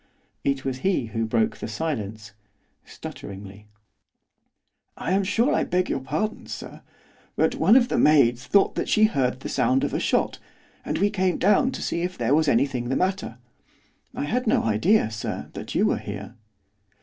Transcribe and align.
It 0.43 0.65
was 0.65 0.79
he 0.79 1.05
who 1.13 1.27
broke 1.27 1.57
the 1.57 1.67
silence, 1.67 2.31
stutteringly. 2.83 3.67
'I 4.97 5.11
am 5.11 5.23
sure 5.23 5.53
I 5.53 5.63
beg 5.63 5.91
your 5.91 5.99
pardon, 5.99 6.47
sir, 6.47 6.81
but 7.35 7.53
one 7.53 7.75
of 7.75 7.89
the 7.89 7.99
maids 7.99 8.47
thought 8.47 8.73
that 8.73 8.89
she 8.89 9.03
heard 9.03 9.41
the 9.41 9.47
sound 9.47 9.83
of 9.83 9.93
a 9.93 9.99
shot, 9.99 10.39
and 10.83 10.97
we 10.97 11.11
came 11.11 11.37
down 11.37 11.69
to 11.73 11.83
see 11.83 12.01
if 12.01 12.17
there 12.17 12.33
was 12.33 12.47
anything 12.47 12.89
the 12.89 12.95
matter, 12.95 13.37
I 14.15 14.23
had 14.23 14.47
no 14.47 14.63
idea, 14.63 15.11
sir, 15.11 15.51
that 15.53 15.75
you 15.75 15.85
were 15.85 15.99
here. 15.99 16.33